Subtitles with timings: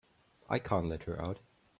[0.49, 1.41] I can't let her out.